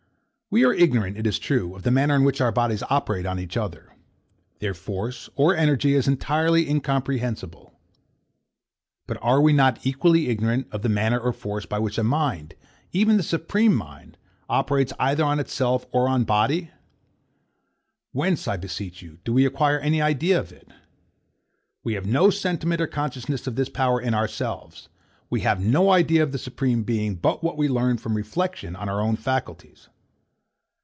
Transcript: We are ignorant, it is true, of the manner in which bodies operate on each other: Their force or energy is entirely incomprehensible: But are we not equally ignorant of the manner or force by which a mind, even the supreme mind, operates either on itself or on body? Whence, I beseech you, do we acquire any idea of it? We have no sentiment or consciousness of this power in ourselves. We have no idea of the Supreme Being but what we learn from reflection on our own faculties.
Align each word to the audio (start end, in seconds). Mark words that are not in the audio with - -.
We 0.53 0.65
are 0.65 0.73
ignorant, 0.73 1.15
it 1.15 1.25
is 1.25 1.39
true, 1.39 1.75
of 1.75 1.83
the 1.83 1.91
manner 1.91 2.13
in 2.13 2.25
which 2.25 2.39
bodies 2.39 2.83
operate 2.89 3.25
on 3.25 3.39
each 3.39 3.55
other: 3.55 3.93
Their 4.59 4.73
force 4.73 5.29
or 5.37 5.55
energy 5.55 5.95
is 5.95 6.09
entirely 6.09 6.69
incomprehensible: 6.69 7.71
But 9.07 9.17
are 9.21 9.39
we 9.39 9.53
not 9.53 9.79
equally 9.85 10.27
ignorant 10.27 10.67
of 10.69 10.81
the 10.81 10.89
manner 10.89 11.17
or 11.17 11.31
force 11.31 11.65
by 11.65 11.79
which 11.79 11.97
a 11.97 12.03
mind, 12.03 12.55
even 12.91 13.15
the 13.15 13.23
supreme 13.23 13.73
mind, 13.73 14.17
operates 14.49 14.91
either 14.99 15.23
on 15.23 15.39
itself 15.39 15.85
or 15.93 16.09
on 16.09 16.25
body? 16.25 16.71
Whence, 18.11 18.45
I 18.45 18.57
beseech 18.57 19.01
you, 19.01 19.19
do 19.23 19.31
we 19.31 19.45
acquire 19.45 19.79
any 19.79 20.01
idea 20.01 20.37
of 20.37 20.51
it? 20.51 20.67
We 21.81 21.93
have 21.93 22.05
no 22.05 22.29
sentiment 22.29 22.81
or 22.81 22.87
consciousness 22.87 23.47
of 23.47 23.55
this 23.55 23.69
power 23.69 24.01
in 24.01 24.13
ourselves. 24.13 24.89
We 25.29 25.39
have 25.47 25.61
no 25.63 25.91
idea 25.91 26.21
of 26.21 26.33
the 26.33 26.37
Supreme 26.37 26.83
Being 26.83 27.15
but 27.15 27.41
what 27.41 27.55
we 27.55 27.69
learn 27.69 27.95
from 27.97 28.15
reflection 28.17 28.75
on 28.75 28.89
our 28.89 28.99
own 28.99 29.15
faculties. 29.15 29.87